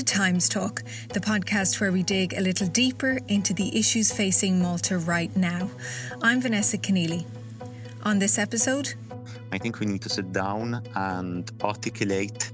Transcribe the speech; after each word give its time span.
to 0.00 0.06
Times 0.06 0.48
Talk, 0.48 0.82
the 1.12 1.20
podcast 1.20 1.78
where 1.78 1.92
we 1.92 2.02
dig 2.02 2.32
a 2.32 2.40
little 2.40 2.66
deeper 2.68 3.18
into 3.28 3.52
the 3.52 3.78
issues 3.78 4.10
facing 4.10 4.58
Malta 4.58 4.96
right 4.96 5.34
now. 5.36 5.68
I'm 6.22 6.40
Vanessa 6.40 6.78
Keneally. 6.78 7.26
On 8.04 8.18
this 8.18 8.38
episode, 8.38 8.94
I 9.52 9.58
think 9.58 9.78
we 9.78 9.84
need 9.84 10.00
to 10.00 10.08
sit 10.08 10.32
down 10.32 10.82
and 10.94 11.52
articulate 11.62 12.50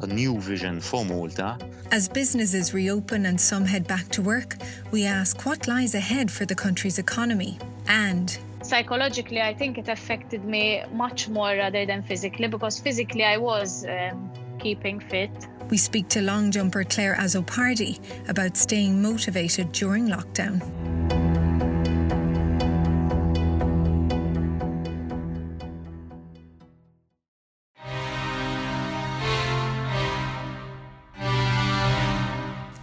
a 0.00 0.06
new 0.06 0.38
vision 0.40 0.78
for 0.78 1.02
Malta. 1.06 1.56
As 1.90 2.06
businesses 2.06 2.74
reopen 2.74 3.24
and 3.24 3.40
some 3.40 3.64
head 3.64 3.88
back 3.88 4.06
to 4.10 4.20
work, 4.20 4.56
we 4.90 5.06
ask 5.06 5.46
what 5.46 5.66
lies 5.66 5.94
ahead 5.94 6.30
for 6.30 6.44
the 6.44 6.54
country's 6.54 6.98
economy 6.98 7.58
and 7.86 8.38
psychologically 8.62 9.40
i 9.40 9.54
think 9.54 9.78
it 9.78 9.88
affected 9.88 10.44
me 10.44 10.84
much 10.92 11.30
more 11.30 11.56
rather 11.56 11.86
than 11.86 12.02
physically 12.02 12.46
because 12.46 12.78
physically 12.78 13.24
i 13.24 13.38
was 13.38 13.86
um, 13.86 14.30
keeping 14.58 15.00
fit 15.00 15.30
we 15.70 15.76
speak 15.76 16.08
to 16.08 16.20
long 16.20 16.50
jumper 16.50 16.84
Claire 16.84 17.14
Azzopardi 17.14 17.98
about 18.28 18.56
staying 18.56 19.00
motivated 19.00 19.72
during 19.72 20.08
lockdown. 20.08 20.60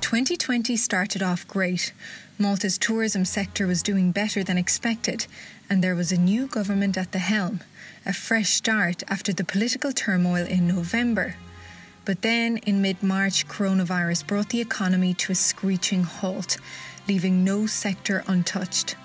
Twenty 0.02 0.38
twenty 0.38 0.78
started 0.78 1.22
off 1.22 1.48
great. 1.48 1.94
Malta's 2.40 2.78
tourism 2.78 3.26
sector 3.26 3.68
was 3.68 3.84
doing 3.84 4.12
better 4.12 4.44
than 4.44 4.58
expected, 4.58 5.28
and 5.70 5.84
there 5.84 5.96
was 5.96 6.12
a 6.12 6.18
new 6.18 6.48
government 6.48 6.98
at 6.98 7.12
the 7.12 7.20
helm, 7.20 7.60
a 8.06 8.14
fresh 8.14 8.52
start 8.52 9.04
after 9.10 9.34
the 9.34 9.44
political 9.44 9.92
turmoil 9.92 10.46
in 10.46 10.68
November. 10.68 11.36
But 12.08 12.22
then, 12.22 12.56
in 12.60 12.82
mid 12.82 13.04
March, 13.04 13.50
coronavirus 13.50 14.28
brought 14.28 14.48
the 14.48 14.62
economy 14.62 15.14
to 15.16 15.34
a 15.34 15.36
screeching 15.36 16.04
halt, 16.04 16.56
leaving 17.06 17.44
no 17.44 17.68
sector 17.68 18.24
untouched. 18.28 18.96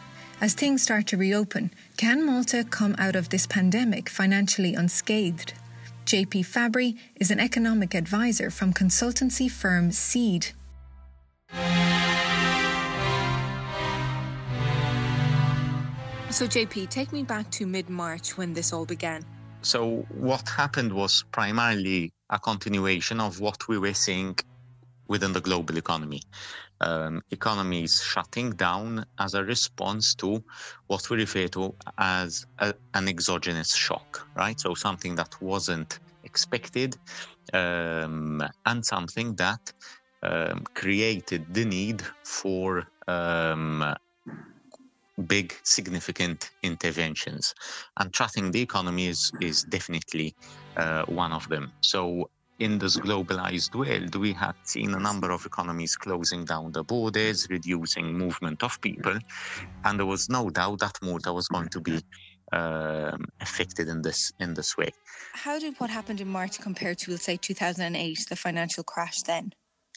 As 0.40 0.54
things 0.54 0.82
start 0.82 1.08
to 1.08 1.16
reopen, 1.16 1.72
can 1.96 2.24
Malta 2.24 2.62
come 2.62 2.94
out 3.00 3.16
of 3.16 3.30
this 3.30 3.44
pandemic 3.44 4.08
financially 4.08 4.76
unscathed? 4.76 5.54
JP 6.06 6.46
Fabri 6.46 6.96
is 7.16 7.32
an 7.32 7.40
economic 7.40 7.92
advisor 7.92 8.50
from 8.50 8.72
consultancy 8.72 9.50
firm 9.50 9.90
Seed. 9.90 10.52
So, 16.30 16.46
JP, 16.46 16.88
take 16.88 17.12
me 17.12 17.24
back 17.24 17.50
to 17.50 17.66
mid 17.66 17.90
March 17.90 18.38
when 18.38 18.52
this 18.54 18.72
all 18.72 18.86
began. 18.86 19.24
So, 19.62 20.04
what 20.08 20.48
happened 20.48 20.92
was 20.92 21.24
primarily 21.32 22.12
a 22.30 22.38
continuation 22.38 23.20
of 23.20 23.40
what 23.40 23.68
we 23.68 23.78
were 23.78 23.94
seeing 23.94 24.36
within 25.08 25.32
the 25.32 25.40
global 25.40 25.76
economy. 25.76 26.22
Um, 26.80 27.22
economies 27.30 28.02
shutting 28.02 28.50
down 28.52 29.04
as 29.18 29.34
a 29.34 29.44
response 29.44 30.14
to 30.16 30.42
what 30.88 31.08
we 31.10 31.18
refer 31.18 31.48
to 31.48 31.76
as 31.98 32.44
a, 32.58 32.74
an 32.94 33.08
exogenous 33.08 33.74
shock, 33.76 34.26
right? 34.36 34.58
So 34.58 34.74
something 34.74 35.14
that 35.16 35.32
wasn't 35.40 36.00
expected 36.24 36.96
um, 37.52 38.42
and 38.66 38.84
something 38.84 39.36
that 39.36 39.60
um, 40.22 40.64
created 40.74 41.52
the 41.54 41.64
need 41.64 42.02
for 42.24 42.84
um, 43.08 43.94
big, 45.26 45.54
significant 45.62 46.50
interventions. 46.62 47.54
And 47.98 48.12
tracking 48.12 48.50
the 48.50 48.62
economy 48.62 49.06
is, 49.06 49.32
is 49.40 49.64
definitely 49.64 50.34
uh, 50.76 51.04
one 51.06 51.32
of 51.32 51.48
them. 51.48 51.72
So, 51.80 52.30
in 52.58 52.78
this 52.78 52.96
globalized 52.96 53.74
world, 53.74 54.14
we 54.14 54.32
had 54.32 54.54
seen 54.62 54.94
a 54.94 54.98
number 54.98 55.32
of 55.32 55.44
economies 55.44 55.96
closing 55.96 56.44
down 56.44 56.70
the 56.70 56.84
borders, 56.84 57.48
reducing 57.50 58.16
movement 58.16 58.62
of 58.62 58.80
people, 58.80 59.18
and 59.84 59.98
there 59.98 60.06
was 60.06 60.28
no 60.28 60.48
doubt 60.48 60.78
that 60.78 60.96
Malta 61.02 61.32
was 61.32 61.48
going 61.48 61.68
to 61.70 61.80
be 61.80 62.00
um, 62.52 63.24
affected 63.40 63.88
in 63.88 64.02
this 64.02 64.32
in 64.38 64.54
this 64.54 64.76
way. 64.76 64.90
How 65.32 65.58
did 65.58 65.74
what 65.78 65.90
happened 65.90 66.20
in 66.20 66.28
March 66.28 66.60
compare 66.60 66.94
to, 66.94 67.12
let's 67.12 67.24
say, 67.24 67.36
2008, 67.36 68.26
the 68.28 68.36
financial 68.36 68.84
crash 68.84 69.22
then? 69.22 69.52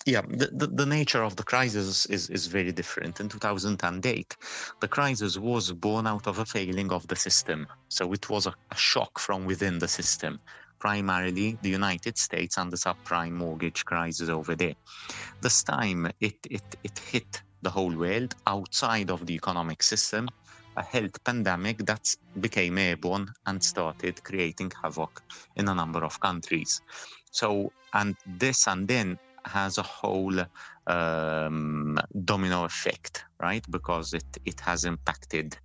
Yeah, 0.06 0.22
the, 0.28 0.52
the, 0.54 0.68
the, 0.68 0.86
nature 0.86 1.24
of 1.24 1.36
the 1.36 1.44
crisis 1.44 2.06
is, 2.06 2.30
is 2.30 2.46
very 2.46 2.72
different. 2.72 3.20
In 3.20 3.28
2008, 3.28 4.38
the 4.80 4.88
crisis 4.88 5.38
was 5.40 5.72
born 5.72 6.06
out 6.06 6.28
of 6.28 6.38
a 6.38 6.46
failing 6.46 6.92
of 6.92 7.08
the 7.08 7.16
system. 7.16 7.66
So 7.88 8.14
it 8.14 8.30
was 8.30 8.46
a, 8.46 8.54
a 8.72 8.76
shock 8.76 9.18
from 9.18 9.46
within 9.46 9.80
the 9.80 9.88
system, 9.88 10.40
primarily 10.80 11.58
the 11.64 11.70
United 11.70 12.20
States 12.20 12.60
and 12.60 12.72
the 12.72 12.78
subprime 12.78 13.32
mortgage 13.32 13.84
crisis 13.86 14.30
over 14.30 14.56
there. 14.56 14.76
This 15.42 15.64
time, 15.64 16.12
it, 16.20 16.38
it, 16.52 16.64
it 16.84 17.00
hit 17.00 17.42
the 17.64 17.72
whole 17.72 17.96
world 17.96 18.36
outside 18.46 19.10
of 19.10 19.26
the 19.26 19.34
economic 19.34 19.82
system, 19.82 20.28
a 20.78 20.84
health 20.84 21.24
pandemic 21.24 21.80
that 21.86 22.08
became 22.40 22.78
airborne 22.78 23.28
and 23.48 23.64
started 23.64 24.24
creating 24.24 24.72
havoc 24.84 25.24
in 25.56 25.68
a 25.68 25.74
number 25.74 26.04
of 26.06 26.20
countries. 26.20 26.80
So, 27.32 27.72
and 27.94 28.16
this 28.38 28.68
and 28.68 28.88
then 28.88 29.18
has 29.46 29.78
a 29.78 29.84
whole 29.84 30.40
um, 30.88 32.00
domino 32.24 32.66
effect, 32.66 33.24
right? 33.42 33.64
Because 33.70 34.14
it, 34.14 34.26
it 34.46 34.60
has 34.62 34.86
impacted 34.86 35.58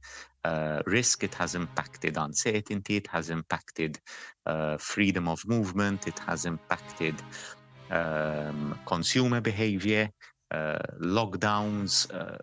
uh, 0.45 0.83
risk, 0.87 1.23
it 1.25 1.35
has 1.35 1.55
impacted 1.55 2.17
uncertainty, 2.17 2.97
it 2.97 3.07
has 3.09 3.31
impacted 3.31 3.99
uh, 4.47 4.77
freedom 4.79 5.29
of 5.29 5.47
movement, 5.47 6.07
it 6.07 6.19
has 6.27 6.45
impacted 6.45 7.23
um, 7.91 8.79
consumer 8.87 9.41
behavior, 9.41 10.09
uh, 10.51 10.79
lockdowns, 11.03 12.07
uh, 12.15 12.37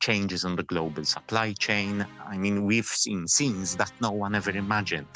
changes 0.00 0.44
in 0.44 0.56
the 0.56 0.62
global 0.62 1.04
supply 1.04 1.54
chain. 1.58 2.06
I 2.18 2.38
mean, 2.38 2.64
we've 2.64 2.86
seen 2.86 3.26
scenes 3.26 3.76
that 3.76 3.92
no 4.00 4.12
one 4.12 4.34
ever 4.34 4.50
imagined. 4.50 5.08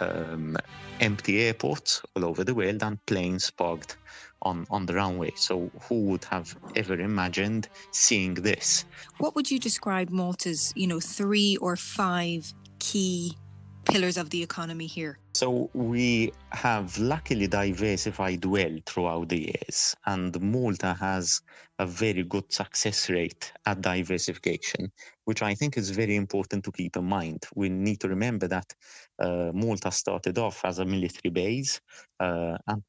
Um, 0.00 0.56
empty 1.00 1.40
airports 1.40 2.02
all 2.14 2.24
over 2.24 2.44
the 2.44 2.54
world 2.54 2.82
and 2.82 2.98
planes 3.06 3.50
parked 3.50 3.96
on, 4.42 4.66
on 4.70 4.86
the 4.86 4.94
runway. 4.94 5.32
So, 5.36 5.70
who 5.82 6.02
would 6.02 6.24
have 6.24 6.56
ever 6.76 6.98
imagined 7.00 7.68
seeing 7.90 8.34
this? 8.34 8.84
What 9.18 9.34
would 9.34 9.50
you 9.50 9.58
describe 9.58 10.10
Malta's, 10.10 10.72
you 10.76 10.86
know, 10.86 11.00
three 11.00 11.56
or 11.58 11.76
five 11.76 12.52
key 12.78 13.36
pillars 13.84 14.16
of 14.16 14.30
the 14.30 14.42
economy 14.42 14.86
here? 14.86 15.18
So, 15.34 15.70
we 15.74 16.32
have 16.52 16.96
luckily 16.98 17.46
diversified 17.46 18.44
well 18.44 18.76
throughout 18.86 19.28
the 19.28 19.40
years, 19.52 19.96
and 20.06 20.40
Malta 20.40 20.94
has 20.94 21.42
a 21.80 21.86
very 21.86 22.24
good 22.24 22.52
success 22.52 23.08
rate 23.08 23.52
at 23.66 23.80
diversification, 23.80 24.90
which 25.24 25.42
I 25.42 25.54
think 25.54 25.76
is 25.76 25.90
very 25.90 26.16
important 26.16 26.64
to 26.64 26.72
keep 26.72 26.96
in 26.96 27.04
mind. 27.04 27.46
We 27.54 27.68
need 27.68 28.00
to 28.00 28.08
remember 28.08 28.48
that 28.48 28.74
uh, 29.18 29.50
Malta 29.54 29.92
started 29.92 30.38
off 30.38 30.64
as 30.64 30.80
a 30.80 30.84
military 30.84 31.30
base, 31.30 31.80
uh, 32.18 32.58
and 32.66 32.82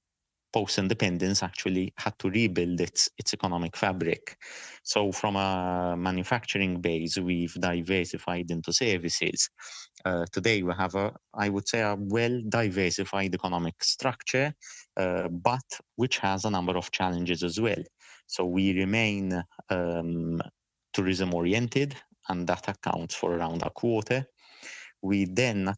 post 0.51 0.77
independence 0.77 1.43
actually 1.43 1.93
had 1.97 2.17
to 2.19 2.29
rebuild 2.29 2.81
its 2.81 3.09
its 3.17 3.33
economic 3.33 3.75
fabric. 3.77 4.37
So 4.83 5.11
from 5.11 5.35
a 5.35 5.95
manufacturing 5.97 6.81
base, 6.81 7.17
we've 7.17 7.53
diversified 7.53 8.51
into 8.51 8.73
services. 8.73 9.49
Uh, 10.05 10.25
today 10.31 10.63
we 10.63 10.73
have 10.73 10.95
a, 10.95 11.13
I 11.33 11.49
would 11.49 11.67
say, 11.67 11.81
a 11.81 11.95
well 11.99 12.41
diversified 12.49 13.33
economic 13.35 13.83
structure, 13.83 14.53
uh, 14.97 15.27
but 15.27 15.67
which 15.95 16.17
has 16.19 16.45
a 16.45 16.49
number 16.49 16.77
of 16.77 16.91
challenges 16.91 17.43
as 17.43 17.59
well. 17.59 17.83
So 18.27 18.45
we 18.45 18.77
remain 18.77 19.43
um, 19.69 20.41
tourism 20.93 21.33
oriented, 21.33 21.95
and 22.29 22.47
that 22.47 22.67
accounts 22.67 23.15
for 23.15 23.35
around 23.35 23.63
a 23.63 23.69
quarter. 23.69 24.25
We 25.01 25.25
then 25.25 25.73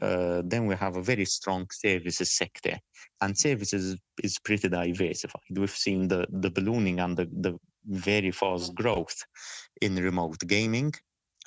then 0.00 0.66
we 0.66 0.74
have 0.74 0.96
a 0.96 1.02
very 1.02 1.24
strong 1.24 1.66
services 1.70 2.32
sector, 2.32 2.78
and 3.20 3.36
services 3.36 3.96
is 4.22 4.38
pretty 4.38 4.68
diversified. 4.68 5.42
We've 5.50 5.70
seen 5.70 6.08
the, 6.08 6.26
the 6.30 6.50
ballooning 6.50 7.00
and 7.00 7.16
the, 7.16 7.26
the 7.32 7.58
very 7.86 8.30
fast 8.30 8.74
growth 8.74 9.24
in 9.80 9.96
remote 9.96 10.38
gaming. 10.46 10.92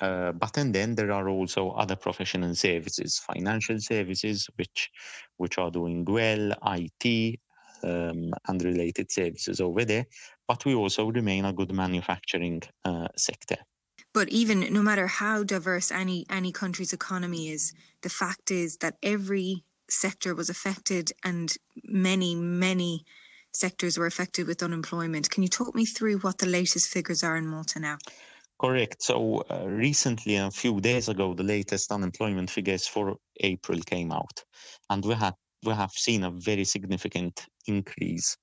Uh, 0.00 0.32
but 0.32 0.56
and 0.56 0.74
then 0.74 0.94
there 0.94 1.12
are 1.12 1.28
also 1.28 1.70
other 1.72 1.96
professional 1.96 2.54
services, 2.54 3.18
financial 3.18 3.78
services, 3.78 4.48
which 4.56 4.90
which 5.36 5.58
are 5.58 5.70
doing 5.70 6.04
well, 6.06 6.52
IT 6.78 7.38
um, 7.82 8.30
and 8.48 8.62
related 8.62 9.12
services 9.12 9.60
over 9.60 9.84
there. 9.84 10.06
But 10.48 10.64
we 10.64 10.74
also 10.74 11.10
remain 11.10 11.44
a 11.44 11.52
good 11.52 11.72
manufacturing 11.72 12.62
uh, 12.84 13.08
sector. 13.16 13.56
But 14.12 14.28
even 14.28 14.72
no 14.72 14.82
matter 14.82 15.06
how 15.06 15.44
diverse 15.44 15.92
any 15.92 16.26
any 16.28 16.52
country's 16.52 16.92
economy 16.92 17.48
is, 17.50 17.72
the 18.02 18.08
fact 18.08 18.50
is 18.50 18.78
that 18.78 18.96
every 19.02 19.64
sector 19.88 20.34
was 20.34 20.48
affected 20.48 21.12
and 21.24 21.52
many, 21.84 22.34
many 22.34 23.04
sectors 23.52 23.98
were 23.98 24.06
affected 24.06 24.46
with 24.46 24.62
unemployment. 24.62 25.30
Can 25.30 25.42
you 25.42 25.48
talk 25.48 25.74
me 25.74 25.84
through 25.84 26.18
what 26.18 26.38
the 26.38 26.46
latest 26.46 26.88
figures 26.88 27.22
are 27.22 27.36
in 27.36 27.46
Malta 27.46 27.80
now? 27.80 27.98
Correct. 28.60 29.02
So 29.02 29.42
uh, 29.50 29.66
recently, 29.66 30.36
a 30.36 30.50
few 30.50 30.80
days 30.80 31.08
ago, 31.08 31.34
the 31.34 31.42
latest 31.42 31.90
unemployment 31.90 32.50
figures 32.50 32.86
for 32.86 33.16
April 33.40 33.78
came 33.80 34.12
out, 34.12 34.44
and 34.90 35.04
we 35.04 35.14
had 35.14 35.34
we 35.64 35.72
have 35.72 35.92
seen 35.92 36.24
a 36.24 36.30
very 36.30 36.64
significant 36.64 37.46
increase 37.66 38.36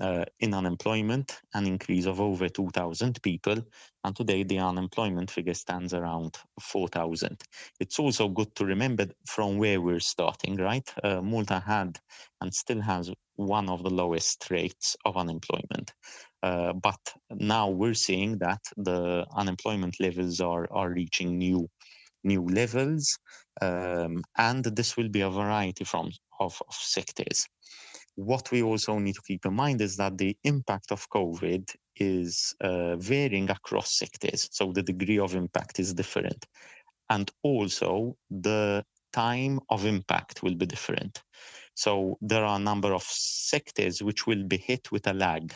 uh, 0.00 0.24
in 0.40 0.54
unemployment, 0.54 1.40
an 1.54 1.66
increase 1.66 2.06
of 2.06 2.20
over 2.20 2.48
2,000 2.48 3.22
people, 3.22 3.56
and 4.04 4.16
today 4.16 4.42
the 4.42 4.58
unemployment 4.58 5.30
figure 5.30 5.54
stands 5.54 5.94
around 5.94 6.36
4,000. 6.60 7.42
It's 7.80 7.98
also 7.98 8.28
good 8.28 8.54
to 8.56 8.64
remember 8.64 9.06
from 9.26 9.58
where 9.58 9.80
we're 9.80 10.00
starting, 10.00 10.56
right? 10.56 10.88
Uh, 11.02 11.20
Malta 11.20 11.60
had 11.60 11.98
and 12.40 12.52
still 12.54 12.80
has 12.80 13.10
one 13.36 13.68
of 13.68 13.82
the 13.82 13.90
lowest 13.90 14.50
rates 14.50 14.96
of 15.04 15.16
unemployment. 15.16 15.92
Uh, 16.42 16.72
but 16.72 17.00
now 17.30 17.68
we're 17.68 17.94
seeing 17.94 18.38
that 18.38 18.60
the 18.76 19.26
unemployment 19.36 20.00
levels 20.00 20.40
are, 20.40 20.66
are 20.72 20.90
reaching 20.90 21.38
new 21.38 21.68
new 22.24 22.44
levels, 22.46 23.18
um, 23.62 24.22
and 24.36 24.64
this 24.64 24.96
will 24.96 25.08
be 25.08 25.22
a 25.22 25.30
variety 25.30 25.84
from 25.84 26.10
of, 26.38 26.60
of 26.68 26.74
sectors. 26.74 27.46
What 28.16 28.50
we 28.50 28.62
also 28.62 28.98
need 28.98 29.14
to 29.14 29.22
keep 29.22 29.46
in 29.46 29.54
mind 29.54 29.80
is 29.80 29.96
that 29.96 30.18
the 30.18 30.36
impact 30.44 30.92
of 30.92 31.08
COVID 31.10 31.74
is 31.96 32.54
uh, 32.60 32.96
varying 32.96 33.50
across 33.50 33.96
sectors, 33.96 34.48
so 34.52 34.72
the 34.72 34.82
degree 34.82 35.18
of 35.18 35.34
impact 35.34 35.78
is 35.78 35.94
different, 35.94 36.46
and 37.08 37.30
also 37.42 38.16
the 38.30 38.84
time 39.12 39.60
of 39.70 39.86
impact 39.86 40.42
will 40.42 40.54
be 40.54 40.66
different. 40.66 41.22
So 41.74 42.18
there 42.20 42.44
are 42.44 42.56
a 42.56 42.62
number 42.62 42.92
of 42.92 43.02
sectors 43.02 44.02
which 44.02 44.26
will 44.26 44.44
be 44.44 44.58
hit 44.58 44.92
with 44.92 45.06
a 45.06 45.14
lag. 45.14 45.54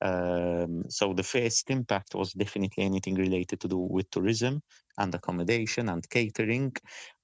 Um, 0.00 0.84
so 0.88 1.12
the 1.12 1.22
first 1.22 1.70
impact 1.70 2.14
was 2.14 2.32
definitely 2.32 2.84
anything 2.84 3.14
related 3.14 3.60
to 3.60 3.68
do 3.68 3.78
with 3.78 4.10
tourism 4.10 4.62
and 4.98 5.14
accommodation 5.14 5.88
and 5.88 6.08
catering. 6.10 6.72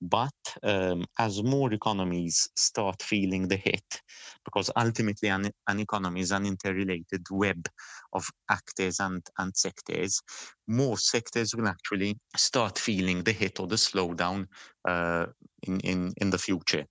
But 0.00 0.32
um, 0.62 1.04
as 1.18 1.42
more 1.42 1.72
economies 1.72 2.48
start 2.56 3.02
feeling 3.02 3.48
the 3.48 3.56
hit, 3.56 4.00
because 4.44 4.70
ultimately 4.76 5.28
an, 5.28 5.50
an 5.68 5.80
economy 5.80 6.20
is 6.20 6.30
an 6.30 6.46
interrelated 6.46 7.22
web 7.30 7.66
of 8.12 8.26
actors 8.50 9.00
and, 9.00 9.22
and 9.38 9.56
sectors, 9.56 10.20
more 10.66 10.96
sectors 10.96 11.54
will 11.54 11.68
actually 11.68 12.16
start 12.36 12.78
feeling 12.78 13.22
the 13.22 13.32
hit 13.32 13.60
or 13.60 13.66
the 13.66 13.76
slowdown 13.76 14.46
uh, 14.86 15.26
in, 15.62 15.80
in, 15.80 16.12
in 16.18 16.30
the 16.30 16.38
future. 16.38 16.84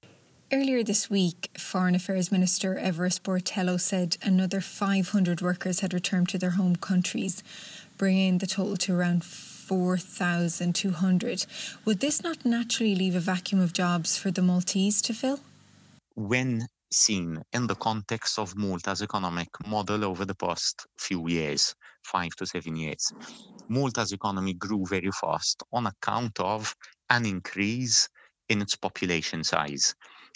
Earlier 0.51 0.83
this 0.83 1.09
week, 1.09 1.50
Foreign 1.57 1.95
Affairs 1.95 2.31
Minister 2.31 2.75
Evarist 2.75 3.24
Bartolo 3.24 3.77
said 3.77 4.18
another 4.21 4.62
500 4.62 5.41
workers 5.41 5.80
had 5.80 5.95
returned 5.95 6.30
to 6.30 6.38
their 6.38 6.51
home 6.51 6.75
countries, 6.75 7.41
bringing 7.97 8.38
the 8.38 8.45
total 8.45 8.77
to 8.77 8.94
around 8.94 9.24
4,200. 9.68 11.45
Would 11.86 12.00
this 12.00 12.24
not 12.24 12.45
naturally 12.45 12.95
leave 12.95 13.15
a 13.15 13.19
vacuum 13.19 13.62
of 13.62 13.74
jobs 13.74 14.18
for 14.18 14.31
the 14.31 14.42
Maltese 14.42 15.01
to 15.04 15.13
fill? 15.13 15.39
When 16.15 16.68
seen 16.92 17.42
in 17.54 17.68
the 17.68 17.75
context 17.75 18.38
of 18.38 18.56
Malta's 18.56 19.01
economic 19.01 19.50
model 19.65 20.06
over 20.06 20.25
the 20.25 20.36
past 20.36 20.86
few 21.00 21.27
years, 21.27 21.74
five 22.04 22.31
to 22.38 22.45
seven 22.45 22.75
years, 22.75 23.12
Malta's 23.69 24.12
economy 24.12 24.54
grew 24.54 24.86
very 24.86 25.12
fast 25.12 25.63
on 25.71 25.88
account 25.88 26.39
of 26.39 26.75
an 27.09 27.25
increase 27.25 28.09
in 28.50 28.62
its 28.62 28.75
population 28.75 29.44
size 29.44 29.95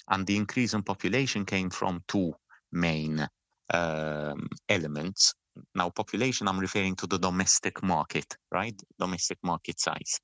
and 0.09 0.25
the 0.25 0.35
increase 0.35 0.73
in 0.73 0.83
population 0.83 1.45
came 1.45 1.69
from 1.69 2.03
two 2.07 2.33
main 2.71 3.27
um, 3.73 4.47
elements. 4.69 5.33
Now, 5.75 5.89
population, 5.89 6.47
I'm 6.47 6.59
referring 6.59 6.95
to 6.97 7.07
the 7.07 7.19
domestic 7.19 7.83
market, 7.83 8.37
right? 8.51 8.75
Domestic 8.99 9.39
market 9.43 9.79
size. 9.79 10.19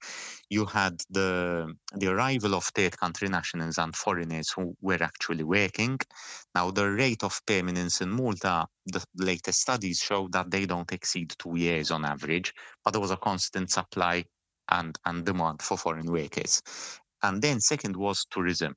You 0.49 0.65
had 0.65 1.01
the 1.09 1.73
the 1.95 2.07
arrival 2.07 2.55
of 2.55 2.65
third 2.65 2.97
country 2.97 3.29
nationals 3.29 3.77
and 3.77 3.95
foreigners 3.95 4.51
who 4.51 4.75
were 4.81 5.01
actually 5.01 5.43
working. 5.43 5.99
Now, 6.55 6.71
the 6.71 6.91
rate 6.91 7.23
of 7.23 7.41
permanence 7.45 8.01
in 8.01 8.09
Malta, 8.09 8.67
the 8.85 9.03
latest 9.17 9.61
studies 9.61 9.99
show 9.99 10.27
that 10.31 10.51
they 10.51 10.65
don't 10.65 10.91
exceed 10.91 11.33
two 11.39 11.57
years 11.57 11.91
on 11.91 12.05
average, 12.05 12.53
but 12.83 12.91
there 12.91 13.01
was 13.01 13.11
a 13.11 13.17
constant 13.17 13.71
supply 13.71 14.25
and, 14.69 14.97
and 15.05 15.25
demand 15.25 15.61
for 15.61 15.77
foreign 15.77 16.11
workers. 16.11 16.61
And 17.23 17.41
then 17.41 17.59
second 17.61 17.95
was 17.97 18.25
tourism 18.31 18.75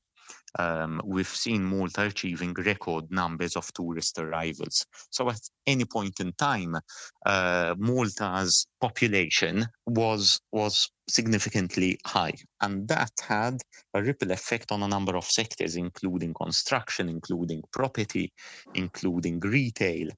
um, 0.58 1.00
we've 1.04 1.28
seen 1.28 1.64
Malta 1.64 2.02
achieving 2.02 2.54
record 2.54 3.10
numbers 3.10 3.56
of 3.56 3.72
tourist 3.72 4.18
arrivals. 4.18 4.86
So 5.10 5.28
at 5.28 5.40
any 5.66 5.84
point 5.84 6.20
in 6.20 6.32
time, 6.32 6.76
uh, 7.24 7.74
Malta's 7.78 8.66
population 8.80 9.66
was 9.86 10.40
was 10.52 10.90
significantly 11.08 11.98
high, 12.04 12.34
and 12.60 12.88
that 12.88 13.12
had 13.22 13.58
a 13.94 14.02
ripple 14.02 14.32
effect 14.32 14.72
on 14.72 14.82
a 14.82 14.88
number 14.88 15.16
of 15.16 15.24
sectors, 15.24 15.76
including 15.76 16.34
construction, 16.34 17.08
including 17.08 17.62
property, 17.72 18.32
including 18.74 19.40
retail. 19.40 20.08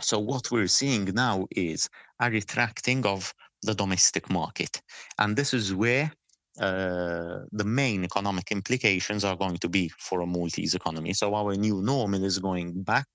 So 0.00 0.18
what 0.18 0.50
we're 0.50 0.68
seeing 0.68 1.06
now 1.06 1.46
is 1.50 1.88
a 2.20 2.30
retracting 2.30 3.06
of 3.06 3.32
the 3.62 3.74
domestic 3.74 4.28
market, 4.30 4.82
and 5.18 5.34
this 5.34 5.54
is 5.54 5.74
where 5.74 6.12
uh, 6.60 7.40
the 7.52 7.64
main 7.64 8.04
economic 8.04 8.50
implications 8.50 9.24
are 9.24 9.36
going 9.36 9.58
to 9.58 9.68
be 9.68 9.90
for 9.98 10.20
a 10.20 10.26
Maltese 10.26 10.74
economy. 10.74 11.12
So 11.12 11.34
our 11.34 11.54
new 11.54 11.82
normal 11.82 12.24
is 12.24 12.38
going 12.38 12.82
back 12.82 13.08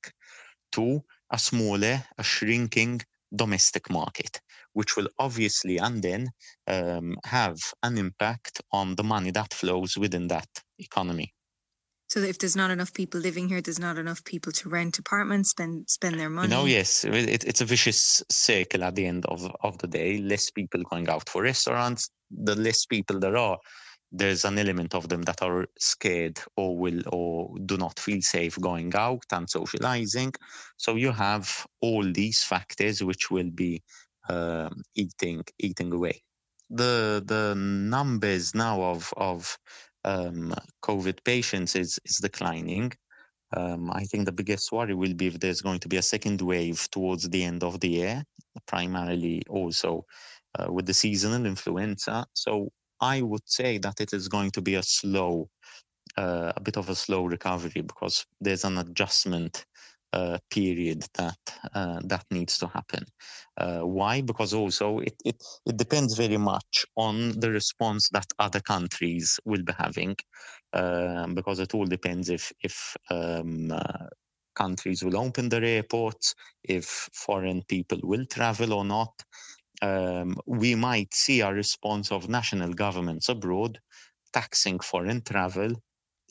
to 0.74 1.02
a 1.32 1.40
smaller, 1.40 2.04
a 2.18 2.24
shrinking 2.24 3.02
domestic 3.36 3.90
market, 3.90 4.42
which 4.74 4.96
will 4.96 5.08
obviously 5.20 5.78
and 5.78 6.02
then 6.02 6.30
um, 6.68 7.16
have 7.26 7.58
an 7.84 7.98
impact 7.98 8.62
on 8.72 8.96
the 8.96 9.04
money 9.04 9.32
that 9.32 9.54
flows 9.54 9.98
within 9.98 10.28
that 10.28 10.50
economy. 10.78 11.34
So 12.10 12.20
if 12.20 12.40
there's 12.40 12.58
not 12.58 12.72
enough 12.72 12.94
people 12.94 13.22
living 13.22 13.48
here, 13.48 13.62
there's 13.62 13.80
not 13.80 13.98
enough 13.98 14.22
people 14.26 14.52
to 14.52 14.68
rent 14.68 15.00
apartments, 15.00 15.52
spend 15.52 15.90
spend 15.90 16.20
their 16.20 16.30
money. 16.30 16.50
No, 16.50 16.66
yes, 16.66 17.06
it, 17.06 17.46
it's 17.46 17.62
a 17.62 17.66
vicious 17.66 18.22
circle 18.30 18.84
at 18.84 18.96
the 18.96 19.06
end 19.06 19.26
of 19.28 19.50
of 19.64 19.78
the 19.78 19.88
day. 19.88 20.18
Less 20.18 20.52
people 20.52 20.84
going 20.84 21.08
out 21.08 21.30
for 21.30 21.44
restaurants, 21.44 22.10
the 22.32 22.56
less 22.56 22.86
people 22.86 23.20
there 23.20 23.38
are, 23.38 23.58
there's 24.12 24.44
an 24.44 24.60
element 24.60 24.94
of 24.94 25.08
them 25.08 25.22
that 25.24 25.42
are 25.42 25.66
scared 25.80 26.40
or 26.58 26.78
will 26.78 27.02
or 27.08 27.58
do 27.66 27.78
not 27.78 27.98
feel 27.98 28.22
safe 28.22 28.60
going 28.60 28.94
out 28.96 29.24
and 29.32 29.50
socializing. 29.50 30.34
So 30.78 30.96
you 30.96 31.12
have 31.12 31.66
all 31.82 32.04
these 32.12 32.44
factors 32.44 33.04
which 33.04 33.32
will 33.32 33.50
be 33.50 33.82
um, 34.30 34.84
eating 34.96 35.44
eating 35.60 35.94
away. 35.94 36.22
The 36.70 37.24
the 37.26 37.56
numbers 37.56 38.54
now 38.54 38.82
of 38.82 39.14
of 39.18 39.58
um, 40.04 40.54
COVID 40.84 41.24
patients 41.24 41.76
is 41.76 42.00
is 42.06 42.18
declining. 42.18 42.92
Um, 43.56 43.92
I 43.92 44.04
think 44.06 44.26
the 44.26 44.32
biggest 44.32 44.72
worry 44.72 44.96
will 44.96 45.14
be 45.14 45.28
if 45.28 45.40
there's 45.40 45.62
going 45.62 45.80
to 45.80 45.90
be 45.90 45.98
a 45.98 46.02
second 46.02 46.42
wave 46.42 46.88
towards 46.92 47.28
the 47.28 47.44
end 47.44 47.64
of 47.64 47.82
the 47.82 47.90
year, 47.90 48.24
primarily 48.66 49.42
also 49.50 50.06
uh, 50.60 50.72
with 50.72 50.86
the 50.86 50.94
seasonal 50.94 51.46
influenza. 51.46 52.26
So 52.34 52.70
I 53.00 53.22
would 53.22 53.48
say 53.48 53.78
that 53.80 54.02
it 54.02 54.14
is 54.14 54.28
going 54.28 54.52
to 54.52 54.62
be 54.62 54.76
a 54.76 54.84
slow, 54.84 55.50
uh, 56.18 56.52
a 56.56 56.62
bit 56.62 56.78
of 56.78 56.90
a 56.90 56.96
slow 56.96 57.26
recovery 57.26 57.82
because 57.82 58.26
there's 58.40 58.64
an 58.66 58.78
adjustment 58.78 59.66
uh, 60.14 60.38
period 60.50 61.06
that 61.14 61.38
uh, 61.74 62.00
that 62.04 62.26
needs 62.32 62.58
to 62.58 62.68
happen. 62.68 63.06
Uh, 63.58 63.80
why? 63.80 64.22
Because 64.22 64.54
also 64.54 65.00
it, 65.00 65.16
it 65.24 65.42
it 65.66 65.78
depends 65.78 66.16
very 66.16 66.38
much 66.38 66.86
on 66.98 67.40
the 67.40 67.50
response 67.50 68.10
that 68.10 68.26
other 68.40 68.60
countries 68.60 69.40
will 69.46 69.64
be 69.64 69.74
having, 69.78 70.16
um, 70.74 71.34
because 71.34 71.60
it 71.60 71.74
all 71.74 71.86
depends 71.86 72.30
if 72.30 72.52
if 72.62 72.96
um, 73.10 73.72
uh, 73.72 74.08
countries 74.56 75.04
will 75.04 75.18
open 75.18 75.50
their 75.50 75.64
airports, 75.64 76.36
if 76.64 77.10
foreign 77.14 77.64
people 77.64 78.00
will 78.04 78.26
travel 78.26 78.74
or 78.74 78.84
not. 78.86 79.14
Um, 79.82 80.38
we 80.46 80.76
might 80.76 81.14
see 81.14 81.42
a 81.42 81.52
response 81.52 82.12
of 82.12 82.30
national 82.30 82.74
governments 82.74 83.30
abroad 83.30 83.80
taxing 84.32 84.80
foreign 84.80 85.22
travel 85.22 85.74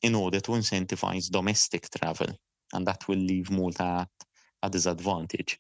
in 0.03 0.15
order 0.15 0.41
to 0.41 0.53
incentivize 0.53 1.31
domestic 1.31 1.89
travel 1.91 2.29
and 2.73 2.87
that 2.87 3.07
will 3.09 3.19
leave 3.19 3.51
Malta 3.51 3.83
at 3.83 4.27
a 4.63 4.71
disadvantage. 4.71 5.59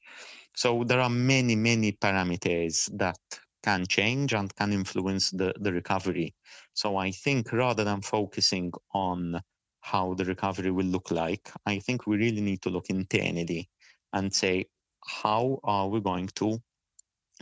So 0.54 0.84
there 0.84 1.00
are 1.00 1.10
many, 1.10 1.56
many 1.56 1.92
parameters 1.92 2.88
that 2.98 3.18
can 3.62 3.86
change 3.86 4.32
and 4.32 4.54
can 4.54 4.72
influence 4.72 5.30
the, 5.30 5.52
the 5.60 5.72
recovery. 5.72 6.34
So 6.74 6.96
I 6.96 7.10
think 7.10 7.52
rather 7.52 7.84
than 7.84 8.00
focusing 8.00 8.72
on 8.94 9.40
how 9.82 10.14
the 10.14 10.24
recovery 10.24 10.70
will 10.70 10.86
look 10.86 11.10
like, 11.10 11.50
I 11.66 11.78
think 11.78 12.06
we 12.06 12.16
really 12.16 12.40
need 12.40 12.62
to 12.62 12.70
look 12.70 12.86
internally 12.88 13.68
and 14.12 14.32
say, 14.34 14.66
how 15.04 15.58
are 15.64 15.88
we 15.88 16.00
going 16.00 16.28
to 16.36 16.58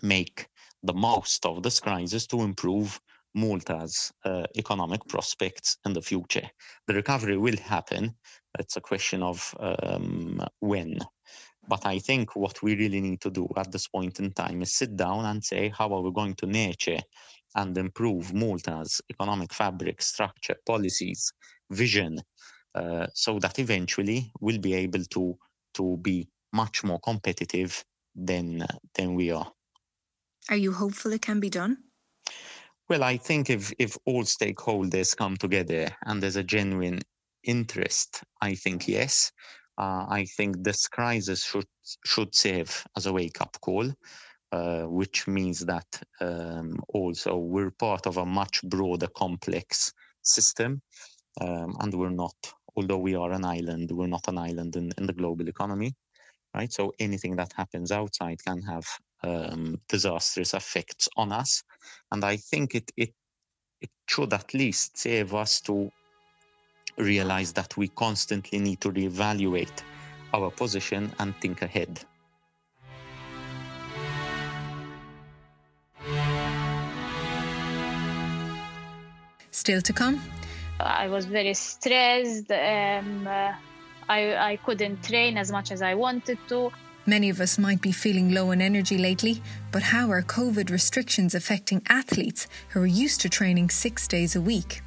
make 0.03 0.49
the 0.83 0.95
most 0.95 1.45
of 1.47 1.63
this 1.63 1.81
crisis 1.81 2.27
to 2.29 2.43
improve 2.43 3.01
Malta's 3.35 4.13
uh, 4.25 4.45
economic 4.57 5.07
prospects 5.09 5.79
in 5.85 5.93
the 5.93 6.03
future? 6.03 6.49
The 6.87 6.95
recovery 6.95 7.37
will 7.37 7.57
happen, 7.57 8.15
it's 8.59 8.77
a 8.77 8.81
question 8.81 9.23
of 9.23 9.55
um, 9.61 10.41
when. 10.61 10.99
But 11.69 11.85
I 11.85 11.99
think 11.99 12.35
what 12.35 12.63
we 12.63 12.75
really 12.77 13.01
need 13.01 13.21
to 13.21 13.31
do 13.31 13.47
at 13.57 13.71
this 13.71 13.89
point 13.89 14.19
in 14.21 14.33
time 14.33 14.63
is 14.63 14.75
sit 14.75 14.97
down 14.97 15.27
and 15.27 15.45
say, 15.45 15.69
how 15.69 15.93
are 15.93 16.01
we 16.01 16.13
going 16.13 16.35
to 16.37 16.47
nurture 16.47 17.01
and 17.55 17.77
improve 17.77 18.33
Malta's 18.33 19.01
economic 19.11 19.53
fabric, 19.53 20.01
structure, 20.01 20.57
policies, 20.65 21.33
vision, 21.71 22.21
uh, 22.75 23.07
so 23.15 23.39
that 23.39 23.59
eventually 23.59 24.33
we'll 24.41 24.59
be 24.61 24.75
able 24.75 25.05
to 25.05 25.37
to 25.75 25.97
be 25.99 26.29
much 26.53 26.85
more 26.85 27.01
competitive 27.01 27.85
than 28.15 28.65
than 28.95 29.15
we 29.15 29.31
are. 29.31 29.53
Are 30.49 30.57
you 30.57 30.73
hopeful 30.73 31.13
it 31.13 31.23
can 31.23 31.41
be 31.41 31.51
done? 31.51 31.79
Well, 32.89 33.03
I 33.05 33.19
think 33.19 33.51
if 33.51 33.73
if 33.79 33.99
all 34.07 34.25
stakeholders 34.25 35.15
come 35.17 35.37
together 35.37 35.89
and 36.07 36.23
there's 36.23 36.37
a 36.37 36.43
genuine 36.43 37.01
interest, 37.45 38.23
I 38.41 38.55
think 38.55 38.89
yes. 38.89 39.31
Uh, 39.77 40.07
I 40.09 40.25
think 40.37 40.65
this 40.65 40.89
crisis 40.89 41.45
should 41.45 41.69
should 42.05 42.35
serve 42.35 42.85
as 42.97 43.07
a 43.07 43.13
wake 43.13 43.41
up 43.41 43.57
call, 43.61 43.93
uh, 44.53 44.85
which 44.85 45.29
means 45.29 45.61
that 45.67 46.03
um, 46.21 46.81
also 46.89 47.37
we're 47.37 47.71
part 47.71 48.07
of 48.07 48.17
a 48.17 48.27
much 48.27 48.63
broader 48.63 49.09
complex 49.09 49.93
system, 50.23 50.81
um, 51.41 51.77
and 51.81 51.95
we're 51.95 52.11
not. 52.25 52.37
Although 52.75 52.99
we 52.99 53.15
are 53.15 53.33
an 53.33 53.45
island, 53.45 53.91
we're 53.91 54.07
not 54.07 54.29
an 54.29 54.39
island 54.39 54.77
in, 54.77 54.93
in 54.99 55.07
the 55.07 55.13
global 55.13 55.49
economy, 55.49 55.95
right? 56.55 56.73
So 56.73 56.93
anything 56.99 57.37
that 57.37 57.53
happens 57.53 57.93
outside 57.93 58.39
can 58.45 58.63
have 58.63 58.87
um, 59.23 59.81
disastrous 59.89 60.55
effects 60.55 61.09
on 61.17 61.33
us, 61.33 61.63
and 62.13 62.25
I 62.25 62.37
think 62.37 62.75
it 62.75 62.91
it 62.97 63.15
it 63.81 63.91
should 64.07 64.33
at 64.33 64.55
least 64.55 64.99
save 64.99 65.35
us 65.35 65.61
to 65.63 65.91
realize 66.97 67.53
that 67.53 67.77
we 67.77 67.89
constantly 67.89 68.59
need 68.59 68.81
to 68.81 68.91
reevaluate 68.91 69.83
our 70.35 70.51
position 70.51 71.13
and 71.19 71.35
think 71.37 71.63
ahead. 71.63 72.01
Still 79.51 79.83
to 79.83 79.93
come? 79.93 80.21
I 80.81 81.09
was 81.09 81.27
very 81.27 81.55
stressed. 81.55 82.51
Um, 82.51 83.27
uh, 83.27 83.53
I, 84.09 84.53
I 84.53 84.57
couldn't 84.65 85.03
train 85.03 85.37
as 85.37 85.51
much 85.51 85.73
as 85.73 85.83
I 85.83 85.95
wanted 85.95 86.39
to. 86.49 86.71
Many 87.09 87.31
of 87.31 87.41
us 87.41 87.57
might 87.57 87.81
be 87.81 87.91
feeling 87.91 88.35
low 88.35 88.51
in 88.51 88.61
energy 88.61 88.99
lately, 88.99 89.41
but 89.73 89.83
how 89.83 90.11
are 90.11 90.21
COVID 90.21 90.71
restrictions 90.71 91.35
affecting 91.35 91.81
athletes 91.89 92.47
who 92.69 92.83
are 92.83 92.87
used 92.87 93.23
to 93.23 93.31
training 93.31 93.71
six 93.71 94.07
days 94.07 94.37
a 94.37 94.43
week? 94.43 94.83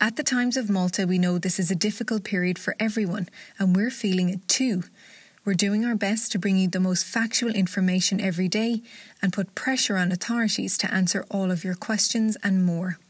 At 0.00 0.14
the 0.14 0.22
Times 0.22 0.56
of 0.56 0.70
Malta, 0.70 1.04
we 1.04 1.18
know 1.18 1.36
this 1.36 1.58
is 1.58 1.72
a 1.72 1.74
difficult 1.74 2.22
period 2.22 2.60
for 2.60 2.76
everyone, 2.78 3.28
and 3.58 3.74
we're 3.74 3.90
feeling 3.90 4.28
it 4.28 4.46
too. 4.46 4.84
We're 5.44 5.54
doing 5.54 5.84
our 5.84 5.96
best 5.96 6.30
to 6.30 6.38
bring 6.38 6.58
you 6.58 6.68
the 6.68 6.78
most 6.78 7.04
factual 7.04 7.50
information 7.50 8.20
every 8.20 8.46
day 8.46 8.82
and 9.20 9.32
put 9.32 9.56
pressure 9.56 9.96
on 9.96 10.12
authorities 10.12 10.78
to 10.78 10.94
answer 10.94 11.24
all 11.28 11.50
of 11.50 11.64
your 11.64 11.74
questions 11.74 12.36
and 12.44 12.64
more. 12.64 13.00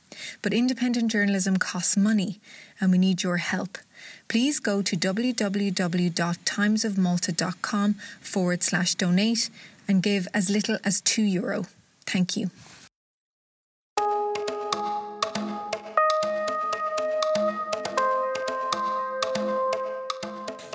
But 0.41 0.55
independent 0.55 1.11
journalism 1.11 1.59
costs 1.59 1.99
money, 1.99 2.41
and 2.81 2.91
we 2.91 2.97
need 2.97 3.23
your 3.23 3.37
help. 3.37 3.77
Please 4.31 4.61
go 4.61 4.81
to 4.81 4.97
www.timesofmalta.com 4.97 7.95
forward 8.21 8.63
slash 8.63 8.95
donate 8.95 9.51
and 9.89 10.03
give 10.05 10.29
as 10.33 10.49
little 10.49 10.79
as 10.85 11.03
€2. 11.03 11.33
Euro. 11.33 11.67
Thank 12.07 12.37
you. 12.37 12.53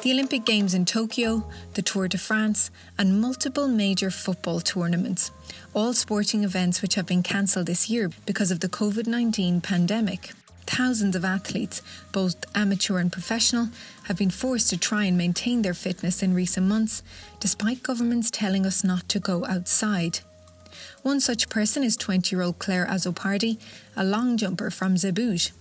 the 0.01 0.11
Olympic 0.11 0.43
Games 0.45 0.73
in 0.75 0.85
Tokyo, 0.85 1.49
the 1.73 1.81
Tour 1.81 2.07
de 2.07 2.19
France, 2.19 2.69
and 2.95 3.19
multiple 3.19 3.67
major 3.67 4.11
football 4.11 4.59
tournaments, 4.59 5.31
all 5.73 5.93
sporting 5.93 6.43
events 6.43 6.83
which 6.83 6.93
have 6.93 7.07
been 7.07 7.23
cancelled 7.23 7.65
this 7.65 7.89
year 7.89 8.11
because 8.27 8.51
of 8.51 8.59
the 8.59 8.69
COVID 8.69 9.07
19 9.07 9.61
pandemic. 9.61 10.33
Thousands 10.67 11.15
of 11.15 11.23
athletes, 11.23 11.81
both 12.11 12.35
amateur 12.55 12.97
and 12.97 13.11
professional, 13.11 13.69
have 14.03 14.17
been 14.17 14.31
forced 14.31 14.69
to 14.71 14.77
try 14.77 15.05
and 15.05 15.17
maintain 15.17 15.61
their 15.61 15.73
fitness 15.73 16.23
in 16.23 16.33
recent 16.33 16.67
months, 16.67 17.03
despite 17.39 17.83
governments 17.83 18.31
telling 18.31 18.65
us 18.65 18.83
not 18.83 19.07
to 19.09 19.19
go 19.19 19.45
outside. 19.45 20.19
One 21.03 21.19
such 21.19 21.49
person 21.49 21.83
is 21.83 21.95
20 21.95 22.35
year 22.35 22.43
old 22.43 22.59
Claire 22.59 22.87
Azzopardi, 22.87 23.59
a 23.95 24.03
long 24.03 24.37
jumper 24.37 24.69
from 24.71 24.95
Żebbuġ. 24.95 25.51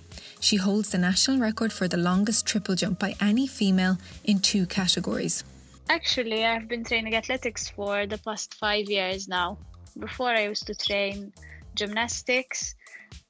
She 0.40 0.56
holds 0.56 0.90
the 0.90 0.98
national 0.98 1.38
record 1.38 1.72
for 1.72 1.86
the 1.86 1.96
longest 1.96 2.46
triple 2.46 2.74
jump 2.74 2.98
by 2.98 3.14
any 3.20 3.46
female 3.46 3.98
in 4.24 4.40
two 4.40 4.66
categories. 4.66 5.44
Actually, 5.88 6.44
I've 6.44 6.66
been 6.66 6.84
training 6.84 7.14
athletics 7.14 7.68
for 7.68 8.06
the 8.06 8.18
past 8.18 8.54
five 8.54 8.88
years 8.88 9.28
now. 9.28 9.58
Before, 9.98 10.30
I 10.30 10.48
used 10.48 10.66
to 10.66 10.74
train 10.74 11.32
gymnastics 11.74 12.74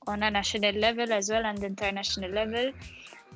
on 0.07 0.23
a 0.23 0.31
national 0.31 0.75
level 0.75 1.13
as 1.13 1.31
well 1.31 1.45
and 1.45 1.63
international 1.63 2.31
level. 2.31 2.73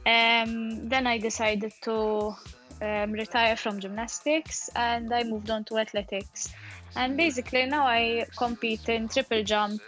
Um, 0.06 0.88
then 0.88 1.06
I 1.06 1.18
decided 1.18 1.72
to 1.82 2.34
um, 2.80 3.12
retire 3.12 3.56
from 3.56 3.80
gymnastics 3.80 4.70
and 4.76 5.12
I 5.12 5.24
moved 5.24 5.50
on 5.50 5.64
to 5.64 5.78
athletics. 5.78 6.52
And 6.96 7.16
basically, 7.16 7.66
now 7.66 7.86
I 7.86 8.26
compete 8.36 8.88
in 8.88 9.08
triple 9.08 9.42
jump 9.42 9.80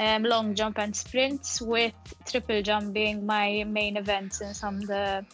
um, 0.00 0.22
long 0.22 0.54
jump 0.54 0.78
and 0.78 0.94
sprints, 0.94 1.60
with 1.60 1.92
triple 2.24 2.62
jump 2.62 2.92
being 2.92 3.26
my 3.26 3.64
main 3.64 3.96
event 3.96 4.34
since 4.34 4.62
I'm 4.62 4.80
the 4.80 5.24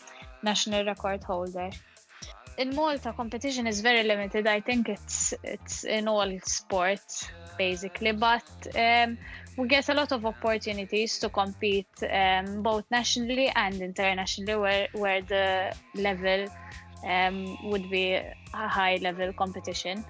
national 0.43 0.85
record 0.87 1.23
holder. 1.23 1.71
In 2.57 2.75
Malta, 2.75 3.13
competition 3.13 3.67
is 3.67 3.81
very 3.81 4.05
limited. 4.05 4.47
I 4.47 4.61
think 4.61 4.89
it's 4.89 5.35
it's 5.43 5.85
in 5.85 6.09
all 6.09 6.31
sports 6.45 7.29
basically, 7.57 8.13
but 8.13 8.45
um, 8.77 9.19
we 9.57 9.69
get 9.69 9.89
a 9.89 9.95
lot 9.95 10.13
of 10.13 10.27
opportunities 10.27 11.19
to 11.19 11.29
compete 11.29 11.87
um, 12.11 12.63
both 12.63 12.85
nationally 12.91 13.51
and 13.55 13.81
internationally, 13.81 14.57
where 14.57 14.89
where 14.93 15.23
the 15.23 15.75
level 15.95 16.47
um, 17.07 17.57
would 17.71 17.89
be 17.91 18.15
a 18.15 18.69
high 18.69 18.97
level 19.03 19.33
competition. 19.33 20.05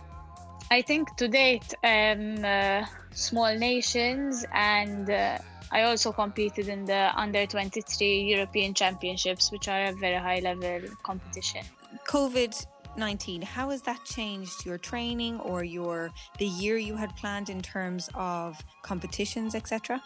I 0.71 0.83
think 0.83 1.17
to 1.17 1.29
date, 1.29 1.75
um, 1.85 2.45
uh, 2.45 2.87
small 3.13 3.57
nations, 3.57 4.45
and 4.53 5.11
uh, 5.11 5.39
I 5.71 5.83
also 5.83 6.13
competed 6.13 6.69
in 6.69 6.85
the 6.85 7.13
under 7.17 7.47
23 7.47 8.23
European 8.23 8.75
Championships, 8.75 9.53
which 9.53 9.69
are 9.69 9.87
a 9.87 9.93
very 9.93 10.17
high 10.17 10.41
level 10.41 10.89
competition. 11.03 11.65
COVID 12.09 12.67
19 12.97 13.43
how 13.43 13.71
has 13.71 13.83
that 13.83 14.03
changed 14.05 14.65
your 14.65 14.79
training 14.79 15.41
or 15.41 15.65
your 15.65 16.11
the 16.39 16.47
year 16.47 16.77
you 16.77 16.97
had 16.97 17.15
planned 17.17 17.51
in 17.51 17.61
terms 17.61 18.09
of 18.15 18.63
competitions 18.83 19.55
etc 19.55 20.03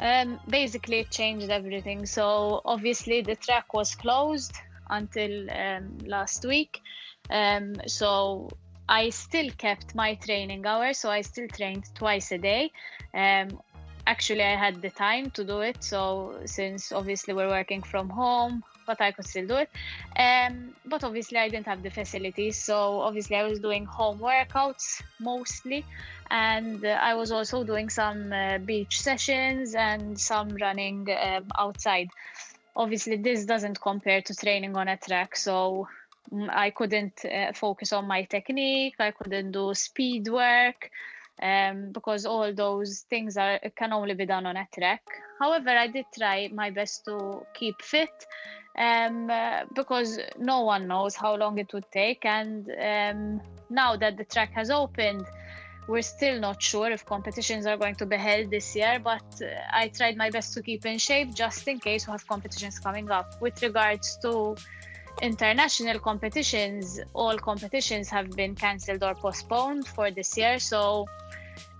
um, 0.00 0.40
basically 0.48 1.00
it 1.00 1.10
changed 1.10 1.50
everything. 1.50 2.06
So 2.06 2.60
obviously 2.64 3.22
the 3.22 3.36
track 3.36 3.74
was 3.74 3.94
closed 3.94 4.52
until 4.90 5.50
um, 5.50 5.98
last 6.04 6.44
week. 6.44 6.80
Um, 7.30 7.74
so 7.86 8.48
I 8.88 9.10
still 9.10 9.50
kept 9.56 9.94
my 9.94 10.14
training 10.14 10.66
hours, 10.66 10.98
so 10.98 11.10
I 11.10 11.22
still 11.22 11.48
trained 11.48 11.84
twice 11.94 12.32
a 12.32 12.38
day. 12.38 12.70
Um, 13.14 13.60
actually, 14.06 14.42
I 14.42 14.56
had 14.56 14.82
the 14.82 14.90
time 14.90 15.30
to 15.30 15.44
do 15.44 15.60
it, 15.60 15.82
so 15.82 16.38
since 16.44 16.92
obviously 16.92 17.32
we're 17.32 17.48
working 17.48 17.82
from 17.82 18.10
home, 18.10 18.62
but 18.86 19.00
I 19.00 19.12
could 19.12 19.26
still 19.26 19.46
do 19.46 19.56
it. 19.56 19.70
Um, 20.16 20.74
but 20.86 21.04
obviously, 21.04 21.38
I 21.38 21.48
didn't 21.48 21.66
have 21.66 21.82
the 21.82 21.90
facilities, 21.90 22.62
so 22.62 23.00
obviously, 23.00 23.36
I 23.36 23.44
was 23.44 23.58
doing 23.60 23.84
home 23.84 24.18
workouts 24.18 25.02
mostly, 25.20 25.84
and 26.30 26.84
uh, 26.84 26.88
I 26.88 27.14
was 27.14 27.32
also 27.32 27.64
doing 27.64 27.88
some 27.88 28.32
uh, 28.32 28.58
beach 28.58 29.00
sessions 29.00 29.74
and 29.74 30.18
some 30.18 30.48
running 30.60 31.06
um, 31.20 31.46
outside. 31.58 32.08
Obviously, 32.76 33.16
this 33.16 33.44
doesn't 33.44 33.80
compare 33.80 34.20
to 34.22 34.34
training 34.34 34.76
on 34.76 34.88
a 34.88 34.96
track, 34.96 35.36
so 35.36 35.86
Mm, 36.32 36.48
I 36.50 36.70
couldn't 36.70 37.24
uh, 37.24 37.52
focus 37.52 37.92
on 37.92 38.06
my 38.06 38.24
technique. 38.24 38.94
I 38.98 39.10
couldn't 39.10 39.52
do 39.52 39.74
speed 39.74 40.28
work 40.28 40.90
um, 41.42 41.92
because 41.92 42.24
all 42.24 42.52
those 42.54 43.04
things 43.10 43.36
are 43.36 43.58
can 43.76 43.92
only 43.92 44.14
be 44.14 44.26
done 44.26 44.46
on 44.46 44.56
a 44.56 44.66
track. 44.74 45.02
However, 45.38 45.70
I 45.70 45.88
did 45.88 46.06
try 46.16 46.48
my 46.52 46.70
best 46.70 47.04
to 47.06 47.46
keep 47.54 47.82
fit 47.82 48.26
um, 48.76 49.30
uh, 49.30 49.60
because 49.74 50.18
no 50.38 50.62
one 50.62 50.88
knows 50.88 51.14
how 51.14 51.36
long 51.36 51.58
it 51.58 51.72
would 51.72 51.90
take. 51.92 52.24
And 52.24 52.70
um, 52.80 53.40
now 53.70 53.96
that 53.96 54.16
the 54.16 54.24
track 54.24 54.52
has 54.52 54.70
opened, 54.70 55.26
we're 55.86 56.02
still 56.02 56.40
not 56.40 56.62
sure 56.62 56.90
if 56.90 57.04
competitions 57.04 57.66
are 57.66 57.76
going 57.76 57.94
to 57.96 58.06
be 58.06 58.16
held 58.16 58.50
this 58.50 58.74
year, 58.74 58.98
but 59.02 59.22
uh, 59.42 59.46
I 59.72 59.88
tried 59.88 60.16
my 60.16 60.30
best 60.30 60.54
to 60.54 60.62
keep 60.62 60.86
in 60.86 60.98
shape 60.98 61.34
just 61.34 61.68
in 61.68 61.78
case 61.78 62.06
we 62.06 62.12
have 62.12 62.26
competitions 62.26 62.78
coming 62.78 63.10
up. 63.10 63.40
With 63.40 63.60
regards 63.62 64.16
to 64.22 64.56
international 65.20 65.98
competitions, 65.98 67.00
all 67.12 67.38
competitions 67.38 68.08
have 68.08 68.30
been 68.30 68.54
cancelled 68.54 69.02
or 69.02 69.14
postponed 69.14 69.86
for 69.86 70.10
this 70.10 70.36
year. 70.36 70.58
So 70.58 71.06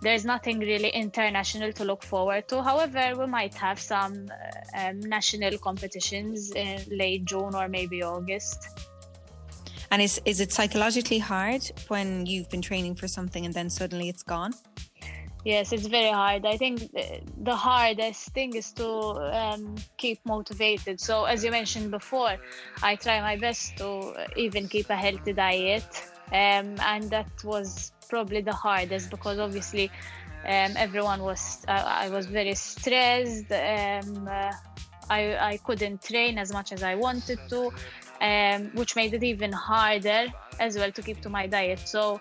there's 0.00 0.24
nothing 0.24 0.60
really 0.60 0.90
international 0.90 1.72
to 1.72 1.84
look 1.84 2.02
forward 2.02 2.48
to. 2.48 2.62
However, 2.62 3.14
we 3.18 3.26
might 3.26 3.54
have 3.54 3.78
some 3.78 4.28
uh, 4.30 4.88
um, 4.88 5.00
national 5.00 5.58
competitions 5.58 6.52
in 6.52 6.82
late 6.90 7.24
June 7.24 7.54
or 7.54 7.68
maybe 7.68 8.02
August. 8.02 8.68
And 9.90 10.02
is, 10.02 10.20
is 10.24 10.40
it 10.40 10.52
psychologically 10.52 11.18
hard 11.18 11.62
when 11.88 12.26
you've 12.26 12.50
been 12.50 12.62
training 12.62 12.96
for 12.96 13.08
something 13.08 13.44
and 13.44 13.54
then 13.54 13.70
suddenly 13.70 14.08
it's 14.08 14.22
gone? 14.22 14.52
Yes, 15.44 15.72
it's 15.72 15.86
very 15.86 16.10
hard. 16.10 16.46
I 16.46 16.56
think 16.56 16.90
the 17.42 17.54
hardest 17.54 18.30
thing 18.30 18.54
is 18.54 18.72
to 18.72 18.88
um, 18.88 19.74
keep 19.98 20.24
motivated. 20.24 20.98
So, 21.00 21.24
as 21.26 21.44
you 21.44 21.50
mentioned 21.50 21.90
before, 21.90 22.36
I 22.82 22.96
try 22.96 23.20
my 23.20 23.36
best 23.36 23.76
to 23.76 24.14
even 24.36 24.68
keep 24.68 24.88
a 24.88 24.96
healthy 24.96 25.34
diet, 25.34 26.02
um, 26.32 26.76
and 26.80 27.10
that 27.10 27.28
was 27.44 27.92
probably 28.08 28.40
the 28.40 28.52
hardest 28.52 29.10
because 29.10 29.38
obviously 29.38 29.90
um, 30.46 30.72
everyone 30.76 31.22
was. 31.22 31.64
Uh, 31.66 31.82
I 32.04 32.08
was 32.08 32.26
very 32.26 32.54
stressed. 32.54 33.50
Um, 33.50 34.28
uh, 34.28 34.52
I 35.10 35.36
I 35.52 35.56
couldn't 35.64 36.02
train 36.02 36.38
as 36.38 36.52
much 36.52 36.72
as 36.72 36.82
I 36.82 36.94
wanted 36.94 37.38
to, 37.48 37.72
um, 38.20 38.70
which 38.74 38.96
made 38.96 39.14
it 39.14 39.22
even 39.22 39.52
harder 39.52 40.26
as 40.60 40.76
well 40.76 40.92
to 40.92 41.02
keep 41.02 41.20
to 41.22 41.28
my 41.28 41.46
diet. 41.46 41.80
So 41.80 42.20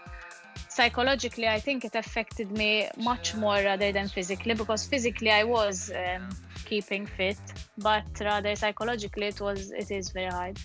psychologically 0.69 1.47
i 1.47 1.59
think 1.59 1.85
it 1.85 1.95
affected 1.95 2.51
me 2.51 2.89
much 2.97 3.35
more 3.35 3.59
rather 3.69 3.91
than 3.91 4.07
physically 4.07 4.53
because 4.53 4.85
physically 4.85 5.31
i 5.31 5.43
was 5.43 5.91
um, 5.91 6.29
keeping 6.65 7.05
fit 7.05 7.37
but 7.77 8.05
rather 8.21 8.55
psychologically 8.55 9.27
it 9.27 9.39
was 9.39 9.71
it 9.71 9.91
is 9.91 10.09
very 10.09 10.31
hard 10.31 10.57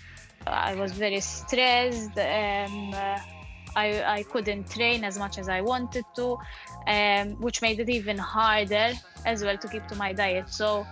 i 0.47 0.73
was 0.75 0.91
very 0.93 1.19
stressed 1.19 2.17
um, 2.17 2.93
uh, 2.93 3.19
I, 3.75 4.03
I 4.03 4.23
couldn't 4.23 4.69
train 4.69 5.03
as 5.03 5.17
much 5.17 5.37
as 5.37 5.49
i 5.49 5.61
wanted 5.61 6.05
to 6.15 6.37
um, 6.87 7.39
which 7.39 7.61
made 7.61 7.79
it 7.79 7.89
even 7.89 8.17
harder 8.17 8.93
as 9.25 9.43
well 9.43 9.57
to 9.57 9.67
keep 9.67 9.85
to 9.87 9.95
my 9.95 10.13
diet. 10.13 10.49
So 10.49 10.87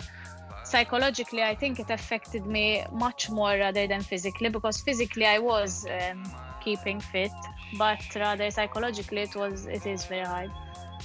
psychologically 0.64 1.44
i 1.44 1.56
think 1.56 1.80
it 1.80 1.90
affected 1.90 2.46
me 2.46 2.84
much 2.92 3.30
more 3.30 3.52
rather 3.58 3.88
than 3.88 4.02
physically 4.02 4.50
because 4.50 4.82
physically 4.82 5.26
i 5.26 5.40
was 5.40 5.86
um, 5.86 6.22
keeping 6.62 7.00
fit 7.00 7.32
but 7.78 8.00
rather 8.16 8.50
psychologically 8.52 9.22
it 9.22 9.36
was 9.36 9.66
it 9.66 9.86
is 9.86 10.06
very 10.06 10.26
hard. 10.26 10.52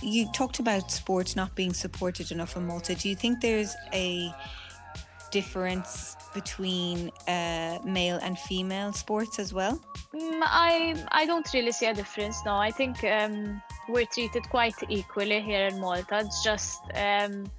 You 0.00 0.31
talked 0.33 0.59
about 0.59 0.91
sports 0.91 1.37
not 1.37 1.55
being 1.55 1.73
supported 1.73 2.31
enough 2.33 2.57
in 2.57 2.67
malta. 2.67 2.95
Do 2.95 3.09
you 3.09 3.17
think 3.17 3.41
there's 3.41 3.75
a 3.93 4.33
difference 5.33 6.17
between 6.35 7.11
uh, 7.27 7.79
male 7.85 8.19
and 8.23 8.39
female 8.39 8.93
sports 8.93 9.39
as 9.39 9.53
well 9.53 9.81
mm, 10.15 10.41
i 10.45 10.95
i 11.11 11.27
don't 11.27 11.53
really 11.55 11.73
see 11.73 11.87
a 11.87 11.95
difference 11.95 12.45
no 12.45 12.55
i 12.55 12.71
think 12.71 13.03
um, 13.05 13.61
we're 13.89 14.07
treated 14.07 14.49
quite 14.51 14.75
equally 14.89 15.41
here 15.41 15.67
in 15.67 15.81
malta 15.81 16.21
it's 16.21 16.43
just 16.45 16.81
um, 16.95 17.51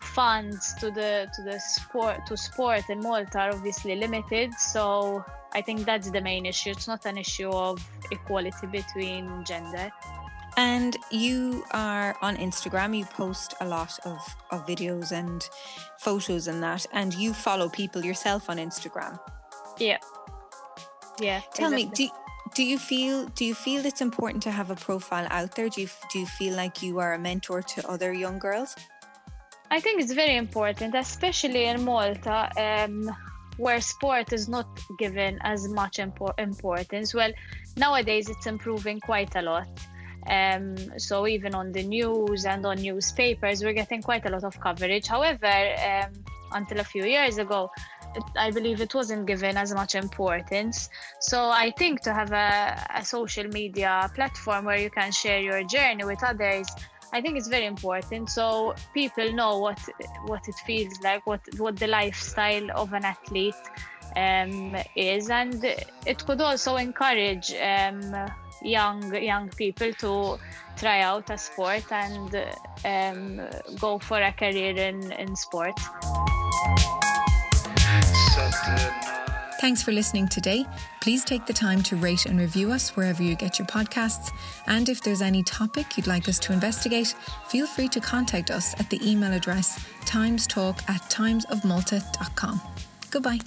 funds 0.00 0.74
to 0.74 0.90
the 0.90 1.28
to 1.34 1.42
the 1.42 1.58
sport 1.58 2.26
to 2.26 2.36
sport 2.36 2.84
in 2.90 3.00
malta 3.00 3.38
are 3.38 3.52
obviously 3.54 3.96
limited 3.96 4.52
so 4.54 5.24
I 5.54 5.62
think 5.62 5.84
that's 5.84 6.10
the 6.10 6.20
main 6.20 6.46
issue. 6.46 6.70
It's 6.70 6.88
not 6.88 7.06
an 7.06 7.16
issue 7.16 7.48
of 7.48 7.78
equality 8.10 8.66
between 8.66 9.44
gender. 9.44 9.92
And 10.56 10.96
you 11.10 11.64
are 11.72 12.16
on 12.22 12.36
Instagram, 12.36 12.96
you 12.96 13.04
post 13.04 13.54
a 13.60 13.66
lot 13.66 13.98
of, 14.04 14.18
of 14.50 14.66
videos 14.66 15.10
and 15.10 15.48
photos 15.98 16.46
and 16.46 16.62
that, 16.62 16.86
and 16.92 17.12
you 17.14 17.34
follow 17.34 17.68
people 17.68 18.04
yourself 18.04 18.48
on 18.48 18.58
Instagram. 18.58 19.18
Yeah. 19.78 19.98
Yeah. 21.20 21.40
Tell 21.54 21.72
exactly. 21.72 22.06
me, 22.06 22.08
do, 22.08 22.08
do 22.54 22.62
you 22.64 22.78
feel 22.78 23.26
do 23.34 23.44
you 23.44 23.54
feel 23.54 23.84
it's 23.84 24.00
important 24.00 24.42
to 24.44 24.50
have 24.50 24.70
a 24.70 24.76
profile 24.76 25.26
out 25.30 25.56
there? 25.56 25.68
Do 25.68 25.80
you 25.82 25.88
do 26.12 26.20
you 26.20 26.26
feel 26.26 26.54
like 26.54 26.82
you 26.82 27.00
are 27.00 27.14
a 27.14 27.18
mentor 27.18 27.62
to 27.62 27.88
other 27.88 28.12
young 28.12 28.38
girls? 28.38 28.76
I 29.70 29.80
think 29.80 30.00
it's 30.00 30.12
very 30.12 30.36
important, 30.36 30.94
especially 30.94 31.64
in 31.64 31.84
Malta. 31.84 32.48
Um, 32.56 33.10
where 33.56 33.80
sport 33.80 34.32
is 34.32 34.48
not 34.48 34.66
given 34.98 35.38
as 35.42 35.68
much 35.68 35.98
impor- 35.98 36.38
importance. 36.38 37.14
Well, 37.14 37.32
nowadays 37.76 38.28
it's 38.28 38.46
improving 38.46 39.00
quite 39.00 39.36
a 39.36 39.42
lot. 39.42 39.68
Um, 40.28 40.76
so 40.98 41.26
even 41.26 41.54
on 41.54 41.72
the 41.72 41.82
news 41.82 42.44
and 42.44 42.64
on 42.64 42.80
newspapers, 42.80 43.62
we're 43.62 43.72
getting 43.72 44.02
quite 44.02 44.26
a 44.26 44.30
lot 44.30 44.44
of 44.44 44.58
coverage. 44.60 45.06
However, 45.06 45.46
um, 45.46 46.12
until 46.52 46.80
a 46.80 46.84
few 46.84 47.04
years 47.04 47.38
ago, 47.38 47.70
it, 48.14 48.22
I 48.36 48.50
believe 48.50 48.80
it 48.80 48.94
wasn't 48.94 49.26
given 49.26 49.56
as 49.56 49.74
much 49.74 49.94
importance. 49.94 50.88
So 51.20 51.50
I 51.50 51.72
think 51.76 52.00
to 52.02 52.14
have 52.14 52.32
a, 52.32 52.86
a 52.94 53.04
social 53.04 53.48
media 53.48 54.10
platform 54.14 54.64
where 54.66 54.78
you 54.78 54.90
can 54.90 55.12
share 55.12 55.40
your 55.40 55.62
journey 55.64 56.04
with 56.04 56.22
others 56.22 56.68
I 57.14 57.20
think 57.20 57.38
it's 57.38 57.46
very 57.46 57.66
important 57.66 58.28
so 58.28 58.74
people 58.92 59.32
know 59.32 59.58
what 59.58 59.78
what 60.26 60.48
it 60.48 60.56
feels 60.66 61.00
like, 61.00 61.24
what 61.28 61.42
what 61.58 61.76
the 61.76 61.86
lifestyle 61.86 62.68
of 62.72 62.92
an 62.92 63.04
athlete 63.04 63.54
um, 64.16 64.76
is, 64.96 65.30
and 65.30 65.64
it 66.06 66.26
could 66.26 66.40
also 66.40 66.74
encourage 66.74 67.54
um, 67.54 68.00
young 68.64 69.14
young 69.14 69.48
people 69.50 69.92
to 69.92 70.38
try 70.76 71.00
out 71.00 71.30
a 71.30 71.38
sport 71.38 71.84
and 71.92 72.34
um, 72.84 73.40
go 73.78 73.98
for 73.98 74.20
a 74.20 74.32
career 74.32 74.76
in 74.76 75.12
in 75.12 75.36
sport. 75.36 75.78
Thanks 79.60 79.82
for 79.82 79.92
listening 79.92 80.28
today. 80.28 80.66
Please 81.00 81.24
take 81.24 81.46
the 81.46 81.54
time 81.54 81.82
to 81.84 81.96
rate 81.96 82.26
and 82.26 82.38
review 82.38 82.70
us 82.70 82.94
wherever 82.96 83.22
you 83.22 83.34
get 83.34 83.58
your 83.58 83.66
podcasts. 83.66 84.30
And 84.66 84.90
if 84.90 85.02
there's 85.02 85.22
any 85.22 85.42
topic 85.42 85.96
you'd 85.96 86.06
like 86.06 86.28
us 86.28 86.38
to 86.40 86.52
investigate, 86.52 87.14
feel 87.48 87.66
free 87.66 87.88
to 87.88 88.00
contact 88.00 88.50
us 88.50 88.78
at 88.78 88.90
the 88.90 89.00
email 89.02 89.32
address 89.32 89.78
timestalk 90.04 90.86
at 90.86 91.00
timesofmalta.com. 91.08 92.60
Goodbye. 93.10 93.40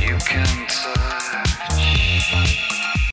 You 0.00 0.18
can 0.18 0.66
touch. 0.66 2.81